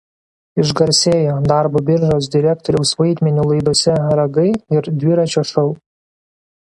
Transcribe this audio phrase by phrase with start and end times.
[0.61, 5.69] Išgarsėjo Darbo biržos direktoriaus vaidmeniu laidose „Ragai“ ir „Dviračio šou“.